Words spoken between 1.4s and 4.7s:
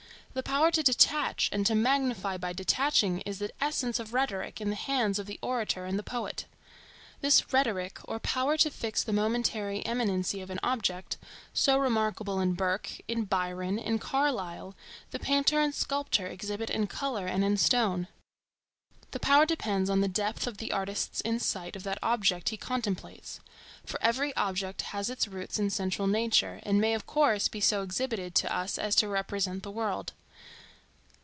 and to magnify by detaching is the essence of rhetoric in